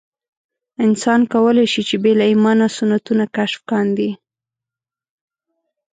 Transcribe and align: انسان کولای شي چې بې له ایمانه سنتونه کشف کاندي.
انسان 0.85 1.21
کولای 1.33 1.65
شي 1.73 1.81
چې 1.89 1.95
بې 2.03 2.11
له 2.19 2.25
ایمانه 2.31 2.67
سنتونه 2.77 3.25
کشف 3.37 3.61
کاندي. 3.69 4.11